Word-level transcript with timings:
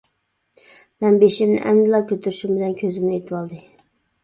مەن 1.05 1.17
بېشىمنى 1.25 1.61
ئەمدىلا 1.67 2.01
كۆتۈرۈشۈم 2.13 2.57
بىلەن 2.57 2.75
كۆزۈمنى 2.83 3.15
ئېتىۋالدى. 3.21 3.63